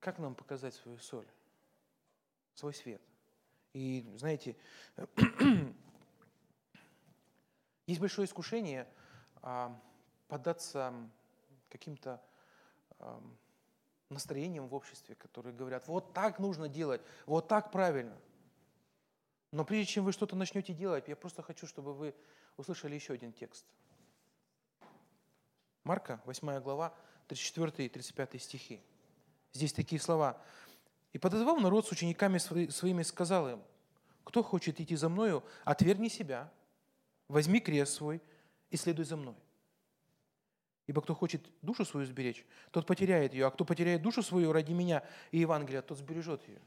[0.00, 1.26] Как нам показать свою соль,
[2.52, 3.00] свой свет?
[3.72, 4.54] И знаете,
[7.86, 8.86] есть большое искушение
[9.40, 9.80] а,
[10.28, 10.92] поддаться
[11.70, 12.22] каким-то
[12.98, 13.22] а,
[14.10, 18.18] настроениям в обществе, которые говорят, вот так нужно делать, вот так правильно.
[19.52, 22.14] Но прежде чем вы что-то начнете делать, я просто хочу, чтобы вы
[22.56, 23.64] услышали еще один текст.
[25.84, 26.94] Марка, 8 глава,
[27.28, 28.82] 34 и 35 стихи.
[29.52, 30.40] Здесь такие слова.
[31.12, 33.62] «И подозвал народ с учениками своими, сказал им,
[34.24, 36.52] кто хочет идти за мною, отвергни себя,
[37.26, 38.22] возьми крест свой
[38.70, 39.34] и следуй за мной.
[40.86, 44.72] Ибо кто хочет душу свою сберечь, тот потеряет ее, а кто потеряет душу свою ради
[44.72, 46.60] меня и Евангелия, тот сбережет ее.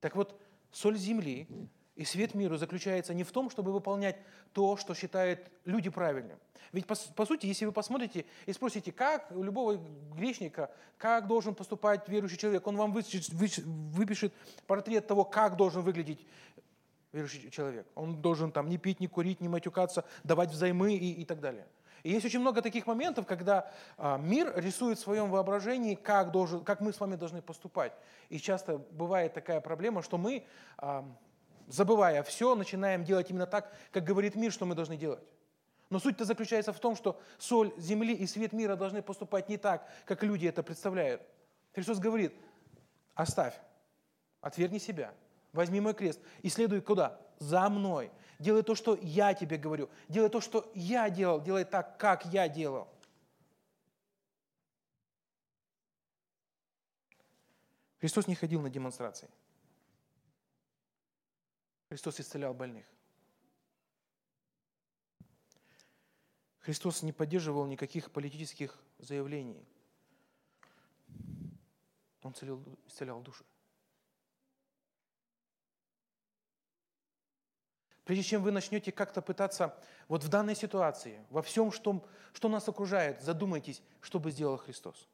[0.00, 0.40] Так вот,
[0.70, 1.48] соль земли
[1.96, 4.16] и свет миру заключается не в том, чтобы выполнять
[4.52, 6.38] то, что считают люди правильным.
[6.72, 9.80] Ведь, по, по сути, если вы посмотрите и спросите, как у любого
[10.16, 14.32] грешника, как должен поступать верующий человек, он вам выпишет, выпишет
[14.66, 16.26] портрет того, как должен выглядеть
[17.12, 17.86] верующий человек.
[17.94, 21.66] Он должен там не пить, не курить, не матюкаться, давать взаймы и, и так далее.
[22.02, 26.62] И есть очень много таких моментов, когда а, мир рисует в своем воображении, как, должен,
[26.62, 27.92] как мы с вами должны поступать.
[28.28, 30.44] И часто бывает такая проблема, что мы
[30.76, 31.08] а,
[31.66, 35.22] забывая все, начинаем делать именно так, как говорит мир, что мы должны делать.
[35.90, 39.88] Но суть-то заключается в том, что соль земли и свет мира должны поступать не так,
[40.04, 41.22] как люди это представляют.
[41.74, 42.34] Христос говорит,
[43.14, 43.54] оставь,
[44.40, 45.12] отвергни себя,
[45.54, 47.18] Возьми мой крест и следуй куда?
[47.38, 48.10] За мной.
[48.40, 49.88] Делай то, что я тебе говорю.
[50.08, 51.40] Делай то, что я делал.
[51.40, 52.88] Делай так, как я делал.
[58.00, 59.30] Христос не ходил на демонстрации.
[61.94, 62.84] Христос исцелял больных.
[66.58, 69.64] Христос не поддерживал никаких политических заявлений.
[72.22, 73.44] Он исцелял, исцелял души.
[78.02, 82.68] Прежде чем вы начнете как-то пытаться вот в данной ситуации, во всем, что, что нас
[82.68, 85.08] окружает, задумайтесь, что бы сделал Христос.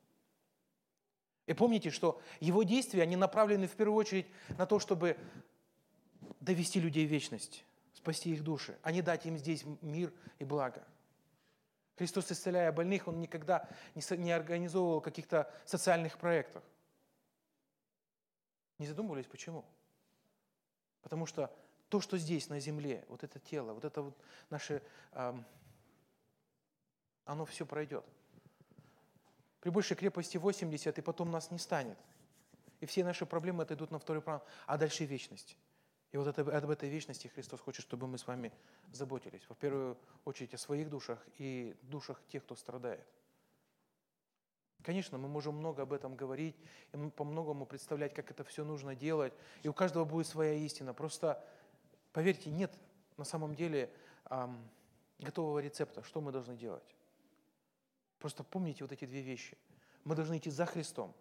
[1.45, 5.19] И помните, что его действия, они направлены в первую очередь на то, чтобы
[6.41, 10.83] довести людей в вечность, спасти их души, а не дать им здесь мир и благо.
[11.97, 16.65] Христос, исцеляя больных, Он никогда не организовывал каких-то социальных проектов.
[18.79, 19.65] Не задумывались, почему?
[21.03, 21.55] Потому что
[21.91, 24.17] то, что здесь, на земле, вот это тело, вот это вот
[24.49, 24.83] наше,
[27.27, 28.05] оно все пройдет.
[29.61, 31.99] При большей крепости 80, и потом нас не станет.
[32.81, 35.59] И все наши проблемы отойдут на второй план, а дальше вечность.
[36.13, 38.53] И вот это, об этой вечности Христос хочет, чтобы мы с вами
[38.93, 39.43] заботились.
[39.49, 43.07] Во первую очередь о своих душах и душах тех, кто страдает.
[44.83, 46.57] Конечно, мы можем много об этом говорить,
[46.93, 50.95] и по-многому представлять, как это все нужно делать, и у каждого будет своя истина.
[50.95, 51.45] Просто
[52.13, 52.73] Поверьте, нет
[53.17, 53.93] на самом деле
[54.31, 54.69] эм,
[55.19, 56.97] готового рецепта, что мы должны делать.
[58.19, 59.57] Просто помните вот эти две вещи.
[60.05, 61.15] Мы должны идти за Христом.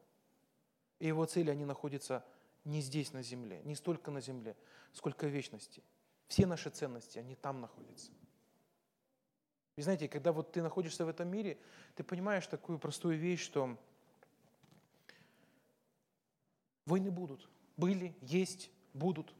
[0.98, 2.26] И его цели, они находятся
[2.66, 4.56] не здесь, на земле, не столько на земле,
[4.94, 5.84] сколько в вечности.
[6.28, 8.12] Все наши ценности, они там находятся.
[9.76, 11.58] И знаете, когда вот ты находишься в этом мире,
[11.96, 13.78] ты понимаешь такую простую вещь, что
[16.86, 19.34] войны будут, были, есть, будут.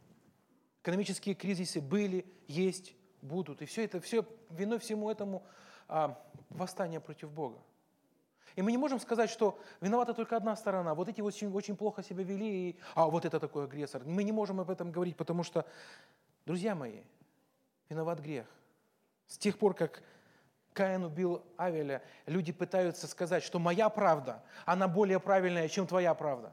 [0.82, 3.62] Экономические кризисы были, есть, будут.
[3.62, 5.46] И все это, все, виной всему этому
[5.88, 6.18] а,
[6.50, 7.62] восстание против Бога.
[8.60, 10.94] И мы не можем сказать, что виновата только одна сторона.
[10.94, 14.04] Вот эти очень, очень плохо себя вели, и, а вот это такой агрессор.
[14.04, 15.66] Мы не можем об этом говорить, потому что,
[16.46, 17.04] друзья мои,
[17.88, 18.46] виноват грех.
[19.28, 20.04] С тех пор, как
[20.74, 26.52] Каин убил Авеля, люди пытаются сказать, что моя правда, она более правильная, чем твоя правда.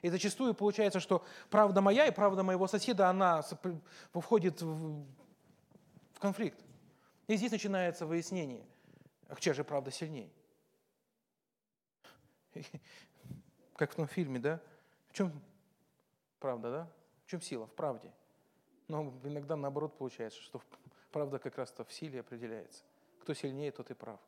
[0.00, 3.44] И зачастую получается, что правда моя и правда моего соседа, она
[4.12, 5.06] входит в
[6.18, 6.58] конфликт.
[7.28, 8.66] И здесь начинается выяснение,
[9.28, 10.28] а чья же правда сильнее.
[13.76, 14.60] Как в том фильме, да?
[15.08, 15.32] В чем
[16.38, 16.92] правда, да?
[17.26, 17.66] В чем сила?
[17.66, 18.10] В правде.
[18.88, 20.62] Но иногда наоборот получается, что
[21.12, 22.84] правда как раз-то в силе определяется.
[23.20, 24.20] Кто сильнее, тот и прав.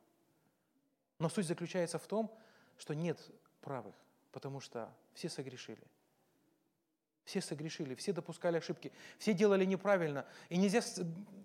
[1.19, 2.33] Но суть заключается в том,
[2.77, 3.21] что нет
[3.61, 3.95] правых
[4.35, 5.87] потому что все согрешили.
[7.25, 10.27] Все согрешили, все допускали ошибки, все делали неправильно.
[10.49, 10.83] И нельзя...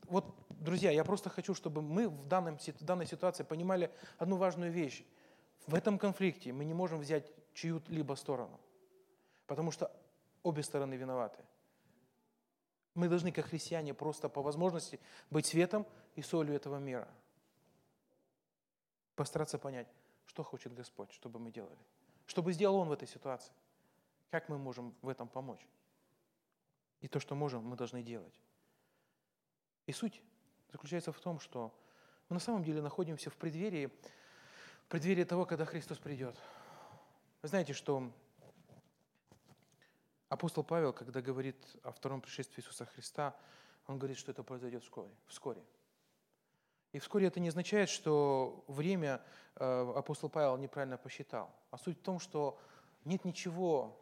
[0.07, 4.71] Вот, друзья, я просто хочу, чтобы мы в, данном, в данной ситуации понимали одну важную
[4.71, 5.05] вещь.
[5.67, 8.59] В этом конфликте мы не можем взять чью-либо сторону,
[9.47, 9.91] потому что
[10.43, 11.43] обе стороны виноваты.
[12.95, 17.07] Мы должны, как христиане, просто по возможности быть светом и солью этого мира.
[19.15, 19.87] Постараться понять,
[20.25, 21.77] что хочет Господь, чтобы мы делали.
[22.25, 23.53] Что бы сделал Он в этой ситуации?
[24.31, 25.65] Как мы можем в этом помочь?
[27.01, 28.33] И то, что можем, мы должны делать.
[29.85, 30.21] И суть
[30.71, 31.73] заключается в том, что
[32.27, 33.91] мы на самом деле находимся в преддверии,
[34.89, 36.35] в преддверии того, когда Христос придет.
[37.43, 38.11] Вы знаете, что
[40.29, 43.35] апостол Павел, когда говорит о втором пришествии Иисуса Христа,
[43.85, 45.11] он говорит, что это произойдет вскоре.
[45.27, 45.63] вскоре.
[46.91, 49.21] И вскоре это не означает, что время
[49.57, 51.53] э, апостол Павел неправильно посчитал.
[51.69, 52.59] А суть в том, что
[53.05, 53.95] нет ничего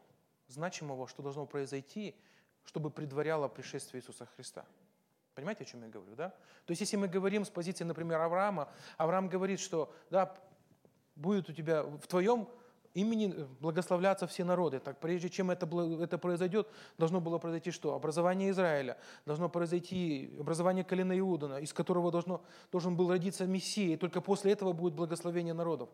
[0.48, 2.16] значимого, что должно произойти,
[2.64, 4.66] чтобы предваряло пришествие Иисуса Христа.
[5.36, 6.30] Понимаете, о чем я говорю, да?
[6.66, 10.34] То есть, если мы говорим с позиции, например, Авраама, Авраам говорит, что да,
[11.18, 12.48] будет у тебя в твоем
[12.94, 14.80] имени э, благословляться все народы.
[14.80, 15.68] Так прежде чем это,
[16.02, 17.94] это произойдет, должно было произойти что?
[17.94, 22.42] Образование Израиля, должно произойти образование колена Иудана, из которого должно,
[22.72, 25.90] должен был родиться Мессия, и только после этого будет благословение народов.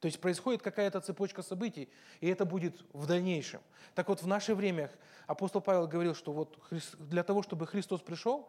[0.00, 1.88] То есть происходит какая-то цепочка событий,
[2.20, 3.60] и это будет в дальнейшем.
[3.94, 4.92] Так вот, в наше время
[5.26, 6.56] апостол Павел говорил, что вот
[6.98, 8.48] для того, чтобы Христос пришел,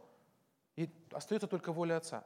[0.76, 2.24] и остается только воля Отца.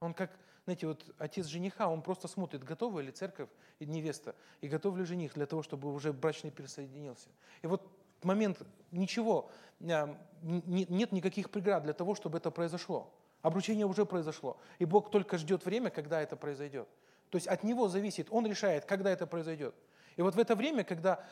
[0.00, 0.30] Он как
[0.68, 3.48] знаете, вот отец жениха, он просто смотрит, готова ли церковь
[3.78, 7.30] и невеста, и готов ли жених для того, чтобы уже брачный присоединился.
[7.62, 7.90] И вот
[8.22, 8.60] момент
[8.90, 9.50] ничего,
[9.80, 13.10] а, нет никаких преград для того, чтобы это произошло.
[13.40, 14.58] Обручение уже произошло.
[14.78, 16.86] И Бог только ждет время, когда это произойдет.
[17.30, 19.74] То есть от Него зависит, Он решает, когда это произойдет.
[20.16, 21.24] И вот в это время, когда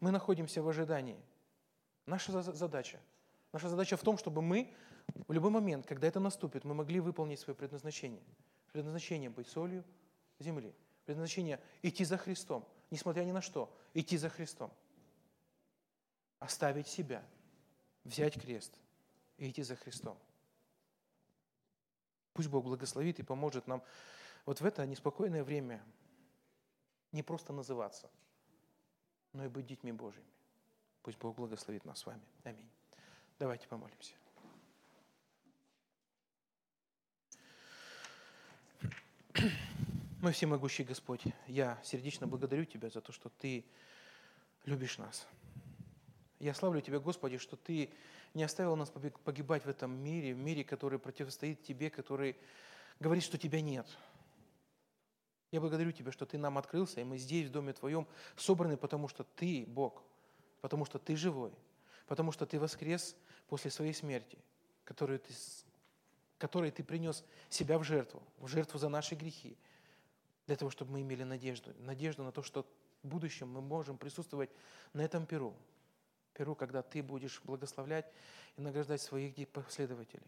[0.00, 1.20] мы находимся в ожидании,
[2.06, 2.98] Наша задача.
[3.52, 4.72] Наша задача в том, чтобы мы
[5.26, 8.22] в любой момент, когда это наступит, мы могли выполнить свое предназначение.
[8.72, 9.84] Предназначение быть солью
[10.38, 10.74] земли.
[11.04, 14.72] Предназначение идти за Христом, несмотря ни на что, идти за Христом.
[16.38, 17.24] Оставить себя,
[18.04, 18.72] взять крест
[19.38, 20.18] и идти за Христом.
[22.32, 23.82] Пусть Бог благословит и поможет нам
[24.44, 25.82] вот в это неспокойное время
[27.12, 28.10] не просто называться,
[29.32, 30.24] но и быть детьми Божьими.
[31.02, 32.22] Пусть Бог благословит нас с вами.
[32.44, 32.68] Аминь.
[33.38, 34.14] Давайте помолимся.
[40.20, 43.64] Мой всемогущий Господь, я сердечно благодарю Тебя за то, что Ты
[44.64, 45.26] любишь нас.
[46.38, 47.90] Я славлю Тебя, Господи, что Ты
[48.34, 52.36] не оставил нас погибать в этом мире, в мире, который противостоит Тебе, который
[53.00, 53.86] говорит, что Тебя нет.
[55.50, 59.08] Я благодарю Тебя, что Ты нам открылся, и мы здесь, в Доме Твоем, собраны, потому
[59.08, 60.02] что Ты Бог,
[60.60, 61.52] потому что Ты живой,
[62.06, 63.14] потому что Ты воскрес
[63.48, 64.38] после своей смерти,
[64.84, 65.32] которую Ты,
[66.38, 69.56] которой Ты принес себя в жертву, в жертву за наши грехи,
[70.46, 71.74] для того, чтобы мы имели надежду.
[71.80, 72.66] Надежду на то, что
[73.02, 74.50] в будущем мы можем присутствовать
[74.92, 75.54] на этом перу.
[76.32, 78.10] Перу, когда ты будешь благословлять
[78.56, 80.26] и награждать своих последователей.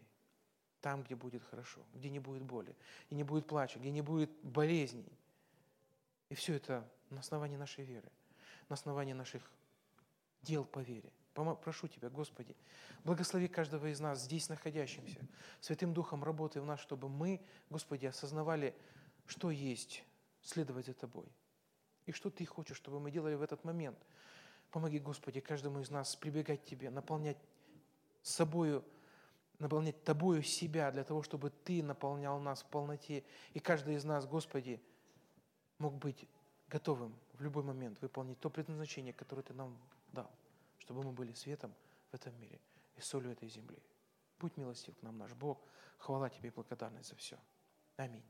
[0.81, 2.75] Там, где будет хорошо, где не будет боли,
[3.09, 5.11] и не будет плача, где не будет болезней.
[6.29, 8.09] И все это на основании нашей веры,
[8.67, 9.43] на основании наших
[10.41, 11.11] дел по вере.
[11.33, 12.55] Прошу Тебя, Господи,
[13.03, 15.19] благослови каждого из нас, здесь находящимся,
[15.61, 18.75] Святым Духом работай в нас, чтобы мы, Господи, осознавали,
[19.25, 20.03] что есть
[20.41, 21.25] следовать за Тобой.
[22.05, 23.97] И что Ты хочешь, чтобы мы делали в этот момент.
[24.71, 27.37] Помоги, Господи, каждому из нас прибегать к Тебе, наполнять
[28.21, 28.83] собою,
[29.59, 33.23] наполнять Тобою себя, для того, чтобы Ты наполнял нас в полноте.
[33.53, 34.81] И каждый из нас, Господи,
[35.77, 36.27] мог быть
[36.67, 39.77] готовым в любой момент выполнить то предназначение, которое Ты нам
[40.11, 40.31] дал,
[40.91, 41.73] чтобы мы были светом
[42.11, 42.59] в этом мире
[42.97, 43.81] и солью этой земли.
[44.39, 45.63] Будь милостив к нам, наш Бог.
[45.97, 47.39] Хвала Тебе и благодарность за все.
[47.95, 48.25] Аминь.